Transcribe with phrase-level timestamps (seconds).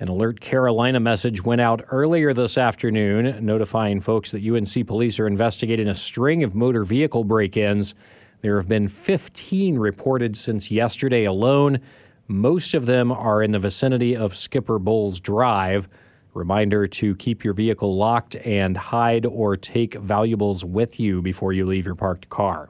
[0.00, 5.28] An Alert Carolina message went out earlier this afternoon notifying folks that UNC police are
[5.28, 7.94] investigating a string of motor vehicle break ins.
[8.40, 11.78] There have been 15 reported since yesterday alone.
[12.26, 15.88] Most of them are in the vicinity of Skipper Bowles Drive.
[16.34, 21.66] Reminder to keep your vehicle locked and hide or take valuables with you before you
[21.66, 22.68] leave your parked car.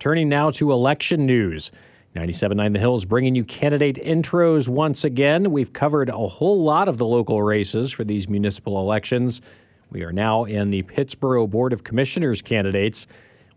[0.00, 1.70] Turning now to election news.
[2.16, 5.50] 97.9 The Hills bringing you candidate intros once again.
[5.50, 9.42] We've covered a whole lot of the local races for these municipal elections.
[9.90, 13.06] We are now in the Pittsboro Board of Commissioners candidates.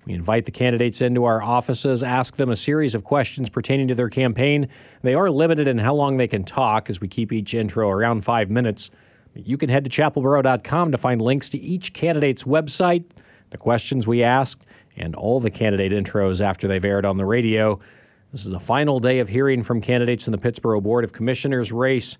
[0.05, 3.95] We invite the candidates into our offices, ask them a series of questions pertaining to
[3.95, 4.67] their campaign.
[5.03, 8.25] They are limited in how long they can talk, as we keep each intro around
[8.25, 8.89] five minutes.
[9.35, 13.05] You can head to chapelboro.com to find links to each candidate's website,
[13.51, 14.59] the questions we ask,
[14.97, 17.79] and all the candidate intros after they've aired on the radio.
[18.31, 21.71] This is the final day of hearing from candidates in the Pittsboro Board of Commissioners
[21.71, 22.15] race.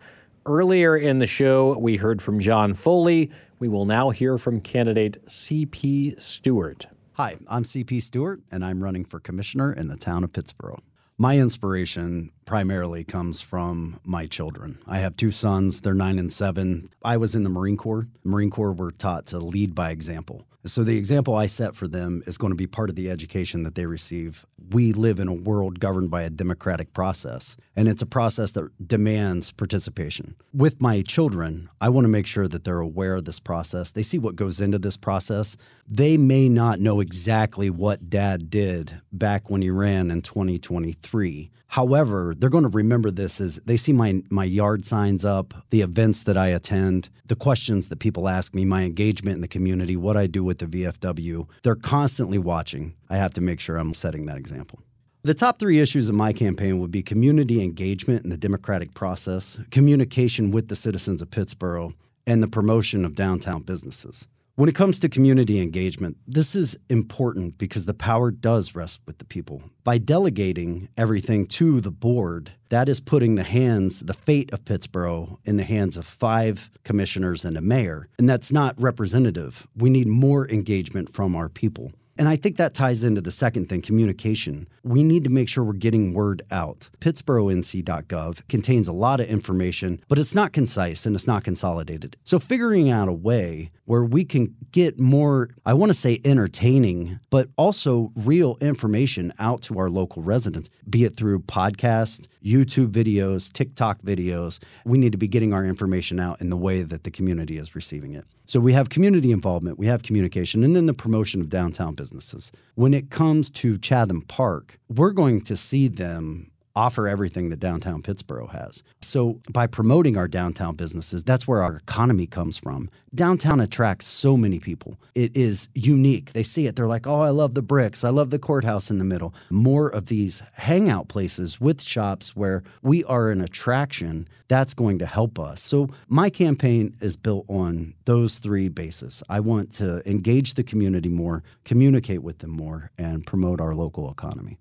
[0.48, 3.30] Earlier in the show, we heard from John Foley.
[3.60, 6.16] We will now hear from candidate C.P.
[6.18, 6.88] Stewart.
[7.14, 10.80] Hi, I'm CP Stewart, and I'm running for commissioner in the town of Pittsboro.
[11.20, 14.80] My inspiration primarily comes from my children.
[14.88, 16.90] I have two sons, they're nine and seven.
[17.04, 18.08] I was in the Marine Corps.
[18.24, 20.48] Marine Corps were taught to lead by example.
[20.66, 23.62] So the example I set for them is going to be part of the education
[23.64, 24.48] that they receive.
[24.72, 28.88] We live in a world governed by a democratic process, and it's a process that
[28.88, 30.36] demands participation.
[30.52, 33.92] With my children, I want to make sure that they're aware of this process.
[33.92, 35.56] They see what goes into this process.
[35.88, 42.34] They may not know exactly what dad did back when he ran in 2023 However,
[42.36, 46.24] they're going to remember this as they see my my yard signs up, the events
[46.24, 50.18] that I attend, the questions that people ask me, my engagement in the community, what
[50.18, 51.48] I do with the VFW.
[51.62, 52.96] They're constantly watching.
[53.08, 54.80] I have to make sure I'm setting that example.
[55.22, 59.60] The top three issues of my campaign would be community engagement in the democratic process,
[59.70, 61.94] communication with the citizens of Pittsboro,
[62.26, 64.28] and the promotion of downtown businesses.
[64.60, 69.18] When it comes to community engagement, this is important because the power does rest with
[69.18, 69.64] the people.
[69.86, 75.38] By delegating everything to the board, that is putting the hands, the fate of Pittsboro
[75.46, 78.10] in the hands of five commissioners and a mayor.
[78.18, 79.66] And that's not representative.
[79.78, 81.94] We need more engagement from our people.
[82.20, 84.68] And I think that ties into the second thing communication.
[84.84, 86.90] We need to make sure we're getting word out.
[87.00, 92.18] PittsboroNC.gov contains a lot of information, but it's not concise and it's not consolidated.
[92.26, 97.20] So, figuring out a way where we can get more, I want to say entertaining,
[97.32, 103.52] but also real information out to our local residents, be it through podcasts, YouTube videos,
[103.52, 104.60] TikTok videos.
[104.86, 107.74] We need to be getting our information out in the way that the community is
[107.74, 108.26] receiving it.
[108.46, 112.52] So we have community involvement, we have communication, and then the promotion of downtown businesses.
[112.76, 118.02] When it comes to Chatham Park, we're going to see them offer everything that downtown
[118.02, 118.84] Pittsboro has.
[119.02, 122.90] So by promoting our downtown businesses, that's where our economy comes from.
[123.14, 124.98] Downtown attracts so many people.
[125.14, 126.32] It is unique.
[126.32, 128.06] They see it, they're like, "Oh, I love the bricks.
[128.06, 132.64] I love the courthouse in the middle." More of these hangout places with shops where
[132.82, 135.62] we are an attraction, that's going to help us.
[135.62, 139.22] So my campaign is built on those three bases.
[139.28, 144.10] I want to engage the community more, communicate with them more, and promote our local
[144.10, 144.58] economy.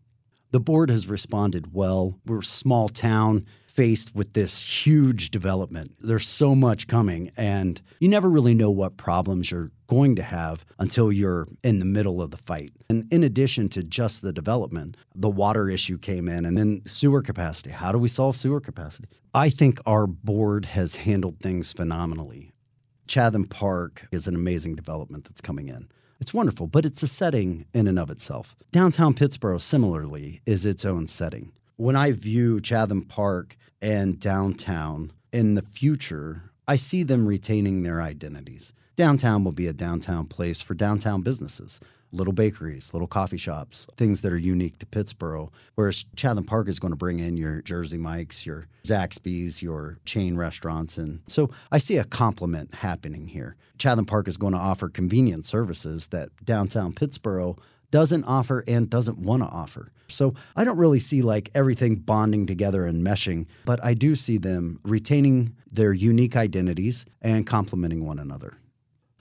[0.50, 2.18] The board has responded well.
[2.24, 5.94] We're a small town faced with this huge development.
[6.00, 10.64] There's so much coming, and you never really know what problems you're going to have
[10.78, 12.72] until you're in the middle of the fight.
[12.88, 17.22] And in addition to just the development, the water issue came in, and then sewer
[17.22, 17.70] capacity.
[17.70, 19.08] How do we solve sewer capacity?
[19.34, 22.52] I think our board has handled things phenomenally.
[23.06, 25.88] Chatham Park is an amazing development that's coming in.
[26.20, 28.56] It's wonderful, but it's a setting in and of itself.
[28.72, 31.52] Downtown Pittsboro, similarly, is its own setting.
[31.76, 38.02] When I view Chatham Park and downtown in the future, I see them retaining their
[38.02, 38.72] identities.
[38.96, 41.80] Downtown will be a downtown place for downtown businesses
[42.12, 45.50] little bakeries, little coffee shops, things that are unique to Pittsboro.
[45.74, 50.36] Whereas Chatham Park is going to bring in your Jersey Mike's, your Zaxby's, your chain
[50.36, 50.96] restaurants.
[50.98, 53.56] And so I see a complement happening here.
[53.78, 57.58] Chatham Park is going to offer convenient services that downtown Pittsboro
[57.90, 59.88] doesn't offer and doesn't want to offer.
[60.08, 64.38] So I don't really see like everything bonding together and meshing, but I do see
[64.38, 68.58] them retaining their unique identities and complementing one another.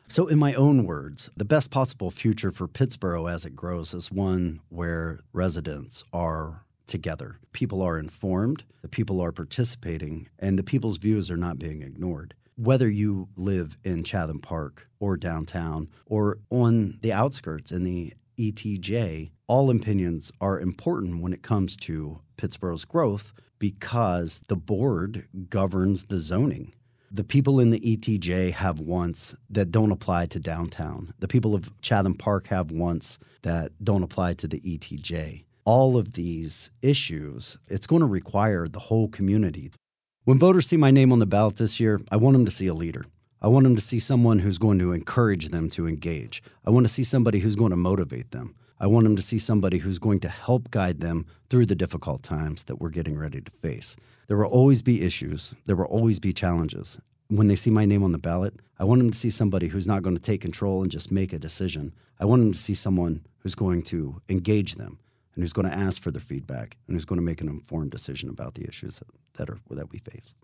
[0.09, 4.09] So, in my own words, the best possible future for Pittsboro as it grows is
[4.09, 7.39] one where residents are together.
[7.51, 12.35] People are informed, the people are participating, and the people's views are not being ignored.
[12.55, 19.31] Whether you live in Chatham Park or downtown or on the outskirts in the ETJ,
[19.47, 26.17] all opinions are important when it comes to Pittsboro's growth because the board governs the
[26.17, 26.71] zoning.
[27.09, 31.13] The people in the ETJ have wants that don't apply to downtown.
[31.19, 35.45] The people of Chatham Park have wants that don't apply to the ETJ.
[35.63, 39.71] All of these issues, it's going to require the whole community.
[40.25, 42.67] When voters see my name on the ballot this year, I want them to see
[42.67, 43.05] a leader.
[43.41, 46.43] I want them to see someone who's going to encourage them to engage.
[46.65, 48.55] I want to see somebody who's going to motivate them.
[48.79, 52.21] I want them to see somebody who's going to help guide them through the difficult
[52.21, 53.95] times that we're getting ready to face.
[54.27, 56.99] There will always be issues, there will always be challenges.
[57.29, 59.87] When they see my name on the ballot, I want them to see somebody who's
[59.87, 61.93] not going to take control and just make a decision.
[62.19, 64.99] I want them to see someone who's going to engage them
[65.33, 67.91] and who's going to ask for their feedback and who's going to make an informed
[67.91, 69.01] decision about the issues
[69.33, 70.35] that, are that we face.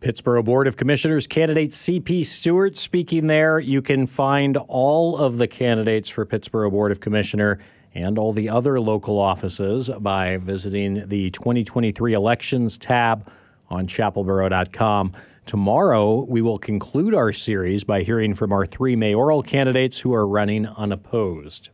[0.00, 3.58] Pittsboro Board of Commissioners candidate CP Stewart speaking there.
[3.58, 7.58] You can find all of the candidates for Pittsboro Board of Commissioner
[7.94, 13.30] and all the other local offices by visiting the 2023 elections tab
[13.70, 15.12] on chapelboro.com.
[15.46, 20.26] Tomorrow, we will conclude our series by hearing from our three mayoral candidates who are
[20.26, 21.70] running unopposed.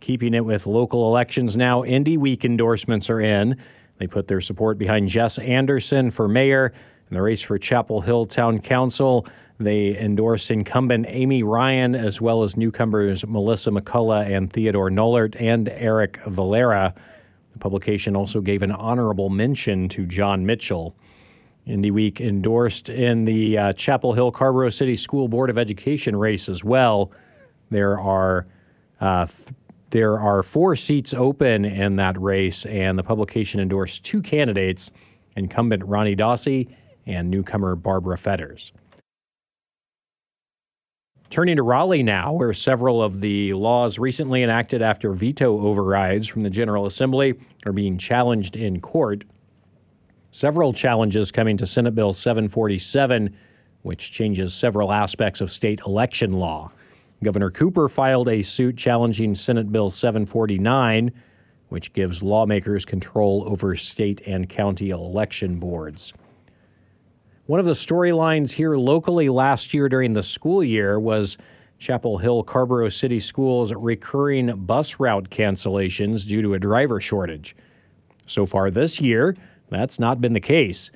[0.00, 3.56] Keeping it with local elections now, Indy Week endorsements are in.
[3.98, 6.72] They put their support behind Jess Anderson for mayor
[7.10, 9.26] in the race for Chapel Hill Town Council,
[9.58, 15.68] they endorsed incumbent Amy Ryan as well as newcomers Melissa McCullough and Theodore Nollert and
[15.70, 16.94] Eric Valera.
[17.52, 20.94] The publication also gave an honorable mention to John Mitchell.
[21.66, 26.48] Indy Week endorsed in the uh, Chapel Hill Carrboro City School Board of Education race
[26.48, 27.10] as well.
[27.70, 28.46] There are
[29.00, 29.38] uh, th-
[29.90, 34.90] there are four seats open in that race, and the publication endorsed two candidates:
[35.36, 36.68] incumbent Ronnie Dossie
[37.08, 38.70] and newcomer Barbara Fedders.
[41.30, 46.42] Turning to Raleigh now, where several of the laws recently enacted after veto overrides from
[46.42, 47.34] the General Assembly
[47.66, 49.24] are being challenged in court.
[50.30, 53.34] Several challenges coming to Senate Bill 747,
[53.82, 56.70] which changes several aspects of state election law.
[57.22, 61.10] Governor Cooper filed a suit challenging Senate Bill 749,
[61.68, 66.14] which gives lawmakers control over state and county election boards.
[67.48, 71.38] One of the storylines here locally last year during the school year was
[71.78, 77.56] Chapel Hill Carrboro City Schools recurring bus route cancellations due to a driver shortage.
[78.26, 79.34] So far this year,
[79.70, 80.90] that's not been the case.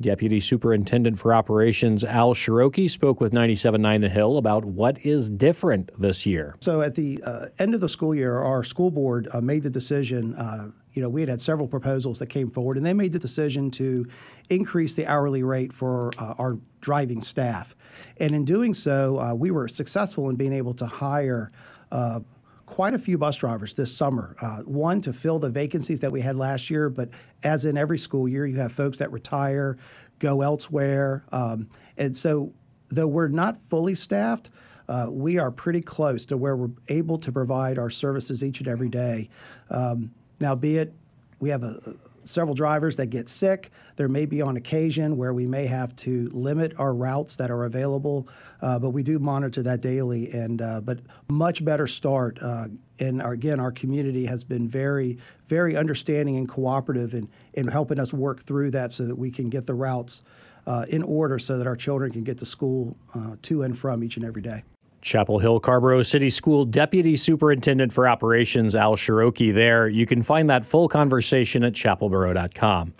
[0.00, 5.90] Deputy Superintendent for Operations Al Shiroki spoke with 97.9 The Hill about what is different
[6.00, 6.56] this year.
[6.60, 9.70] So, at the uh, end of the school year, our school board uh, made the
[9.70, 10.34] decision.
[10.36, 13.20] Uh, you know, we had had several proposals that came forward, and they made the
[13.20, 14.04] decision to
[14.50, 17.76] increase the hourly rate for uh, our driving staff.
[18.16, 21.52] And in doing so, uh, we were successful in being able to hire
[21.92, 22.18] uh,
[22.66, 24.34] quite a few bus drivers this summer.
[24.42, 27.08] Uh, one, to fill the vacancies that we had last year, but
[27.44, 29.78] as in every school year, you have folks that retire,
[30.18, 31.22] go elsewhere.
[31.30, 32.52] Um, and so,
[32.88, 34.50] though we're not fully staffed,
[34.88, 38.66] uh, we are pretty close to where we're able to provide our services each and
[38.66, 39.30] every day.
[39.70, 40.10] Um,
[40.40, 40.92] now, be it
[41.40, 41.94] we have a,
[42.24, 43.70] several drivers that get sick.
[43.96, 47.64] There may be on occasion where we may have to limit our routes that are
[47.64, 48.28] available,
[48.60, 50.30] uh, but we do monitor that daily.
[50.32, 50.98] And uh, but
[51.30, 52.38] much better start.
[52.42, 52.66] Uh,
[52.98, 55.18] and our, again, our community has been very,
[55.48, 59.48] very understanding and cooperative in in helping us work through that so that we can
[59.48, 60.22] get the routes
[60.66, 64.04] uh, in order so that our children can get to school uh, to and from
[64.04, 64.62] each and every day.
[65.02, 69.88] Chapel Hill Carrboro City School Deputy Superintendent for Operations Al Shiroki there.
[69.88, 72.94] You can find that full conversation at chapelboro.com.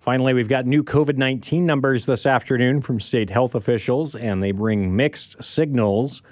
[0.00, 4.52] Finally, we've got new COVID 19 numbers this afternoon from state health officials, and they
[4.52, 6.22] bring mixed signals.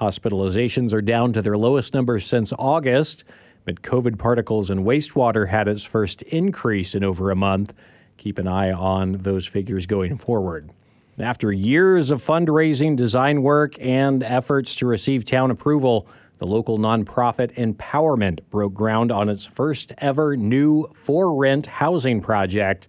[0.00, 3.24] Hospitalizations are down to their lowest numbers since August,
[3.64, 7.72] but COVID particles in wastewater had its first increase in over a month.
[8.18, 10.70] Keep an eye on those figures going forward.
[11.18, 17.54] After years of fundraising, design work, and efforts to receive town approval, the local nonprofit
[17.54, 22.88] Empowerment broke ground on its first ever new for rent housing project,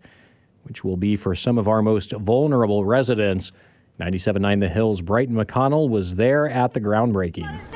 [0.64, 3.52] which will be for some of our most vulnerable residents.
[4.00, 7.75] 97.9 The Hills, Brighton McConnell was there at the groundbreaking.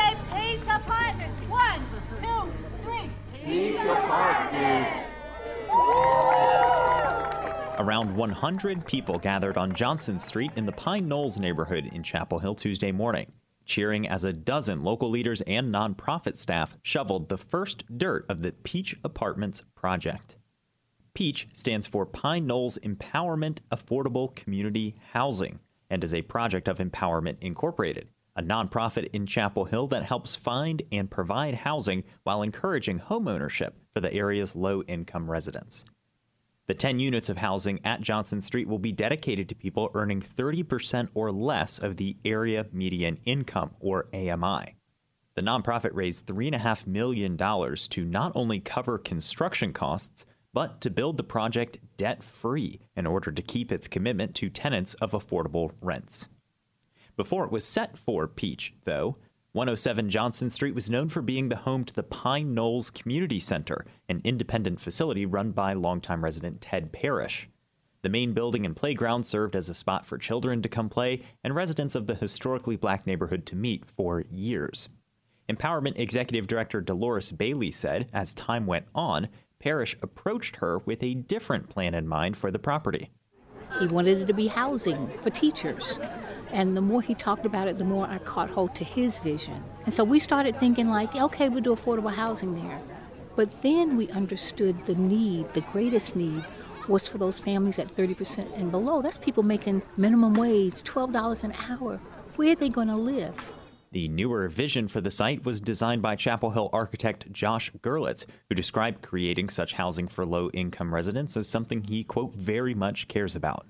[7.80, 12.54] Around 100 people gathered on Johnson Street in the Pine Knolls neighborhood in Chapel Hill
[12.54, 13.32] Tuesday morning,
[13.66, 18.52] cheering as a dozen local leaders and nonprofit staff shoveled the first dirt of the
[18.52, 20.36] Peach Apartments project.
[21.14, 25.60] Peach stands for Pine Knolls Empowerment Affordable Community Housing
[25.90, 30.82] and is a project of Empowerment Incorporated, a nonprofit in Chapel Hill that helps find
[30.92, 35.86] and provide housing while encouraging homeownership for the area's low income residents.
[36.70, 41.10] The 10 units of housing at Johnson Street will be dedicated to people earning 30%
[41.16, 44.76] or less of the area median income, or AMI.
[45.34, 51.24] The nonprofit raised $3.5 million to not only cover construction costs, but to build the
[51.24, 56.30] project debt free in order to keep its commitment to tenants of affordable rents.
[57.18, 59.16] Before it was set for Peach, though,
[59.54, 63.84] 107 Johnson Street was known for being the home to the Pine Knolls Community Center,
[64.08, 67.50] an independent facility run by longtime resident Ted Parrish.
[68.04, 71.56] The main building and playground served as a spot for children to come play and
[71.56, 74.88] residents of the historically black neighborhood to meet for years.
[75.52, 81.16] Empowerment Executive Director Dolores Bailey said, as time went on, Parrish approached her with a
[81.16, 83.10] different plan in mind for the property.
[83.80, 86.00] He wanted it to be housing for teachers.
[86.52, 89.64] And the more he talked about it, the more I caught hold to his vision.
[89.86, 92.80] And so we started thinking like, okay, we'll do affordable housing there.
[93.36, 96.44] But then we understood the need, the greatest need
[96.88, 99.02] was for those families at 30% and below.
[99.02, 101.98] That's people making minimum wage, $12 an hour.
[102.36, 103.38] Where are they going to live?
[103.92, 108.56] The newer vision for the site was designed by Chapel Hill architect Josh Gurlitz, who
[108.56, 113.36] described creating such housing for low income residents as something he, quote, very much cares
[113.36, 113.66] about.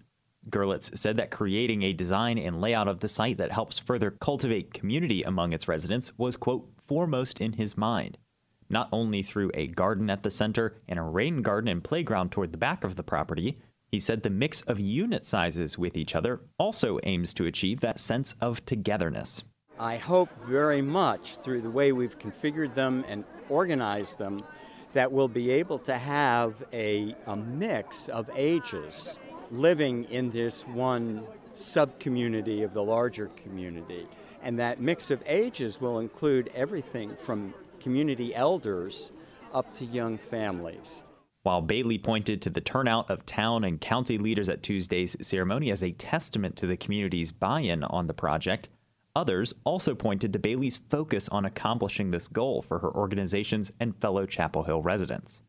[0.50, 4.74] Gurlitz said that creating a design and layout of the site that helps further cultivate
[4.74, 8.17] community among its residents was, quote, foremost in his mind.
[8.69, 12.51] Not only through a garden at the center and a rain garden and playground toward
[12.51, 13.60] the back of the property,
[13.91, 18.00] he said the mix of unit sizes with each other also aims to achieve that
[18.00, 19.43] sense of togetherness.
[19.79, 24.43] I hope very much through the way we've configured them and organized them
[24.93, 29.19] that we'll be able to have a, a mix of ages
[29.51, 34.07] living in this one sub-community of the larger community.
[34.41, 39.11] And that mix of ages will include everything from community elders
[39.53, 41.03] up to young families.
[41.43, 45.83] While Bailey pointed to the turnout of town and county leaders at Tuesday's ceremony as
[45.83, 48.69] a testament to the community's buy in on the project,
[49.15, 54.25] others also pointed to Bailey's focus on accomplishing this goal for her organizations and fellow
[54.25, 55.41] Chapel Hill residents.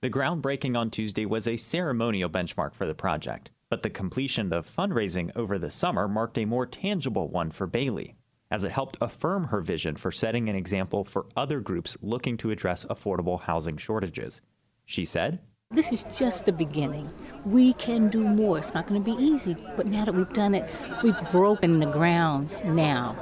[0.00, 4.72] The groundbreaking on Tuesday was a ceremonial benchmark for the project, but the completion of
[4.72, 8.14] fundraising over the summer marked a more tangible one for Bailey,
[8.48, 12.52] as it helped affirm her vision for setting an example for other groups looking to
[12.52, 14.40] address affordable housing shortages.
[14.86, 15.40] She said,
[15.72, 17.10] This is just the beginning.
[17.44, 18.58] We can do more.
[18.58, 20.70] It's not going to be easy, but now that we've done it,
[21.02, 23.16] we've broken the ground now,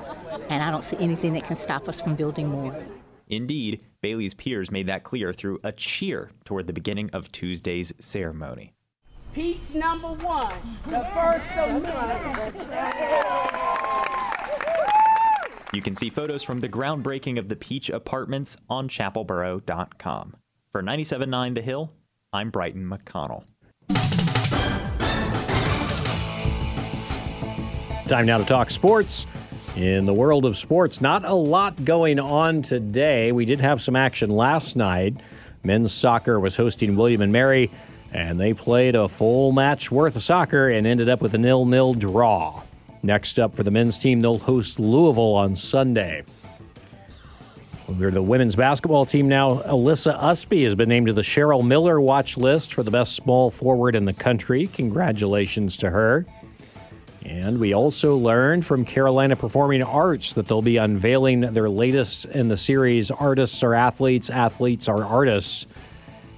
[0.50, 2.76] and I don't see anything that can stop us from building more.
[3.28, 8.72] Indeed, Bailey's peers made that clear through a cheer toward the beginning of Tuesday's ceremony.
[9.34, 10.54] Peach number one,
[10.84, 11.82] the first of
[15.74, 20.36] You can see photos from the groundbreaking of the Peach Apartments on chapelboro.com.
[20.72, 21.92] For 97.9 The Hill,
[22.32, 23.44] I'm Brighton McConnell.
[28.06, 29.26] Time now to talk sports.
[29.76, 33.30] In the world of sports, not a lot going on today.
[33.30, 35.18] We did have some action last night.
[35.64, 37.70] Men's soccer was hosting William and Mary,
[38.10, 41.92] and they played a full match worth of soccer and ended up with a nil-nil
[41.92, 42.62] draw.
[43.02, 46.24] Next up for the men's team, they'll host Louisville on Sunday.
[47.86, 49.58] We're the women's basketball team now.
[49.64, 53.50] Alyssa Ustby has been named to the Cheryl Miller watch list for the best small
[53.50, 54.68] forward in the country.
[54.68, 56.24] Congratulations to her.
[57.26, 62.46] And we also learned from Carolina Performing Arts that they'll be unveiling their latest in
[62.46, 65.66] the series Artists Are Athletes, Athletes Are Artists.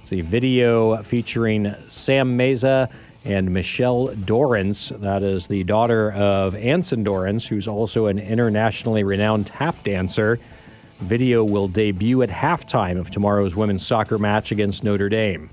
[0.01, 2.89] It's a video featuring Sam Meza
[3.23, 4.91] and Michelle Dorrance.
[4.95, 10.39] That is the daughter of Anson Dorrance, who's also an internationally renowned tap dancer.
[11.01, 15.51] Video will debut at halftime of tomorrow's women's soccer match against Notre Dame.